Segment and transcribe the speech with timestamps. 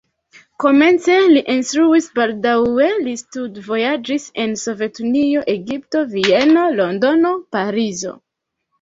[0.61, 8.21] Komence li instruis, baldaŭe li studvojaĝis en Sovetunio, Egipto, Vieno, Londono, Parizo.